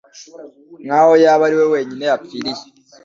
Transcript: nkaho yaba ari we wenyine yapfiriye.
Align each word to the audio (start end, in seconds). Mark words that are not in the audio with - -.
nkaho 0.85 1.13
yaba 1.23 1.41
ari 1.47 1.55
we 1.59 1.65
wenyine 1.73 2.03
yapfiriye. 2.09 2.63